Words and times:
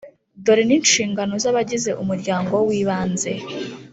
dore 0.43 0.63
n’inshingano 0.67 1.33
z’abagize 1.43 1.91
umuryango 2.01 2.53
w’ibanze; 2.67 3.31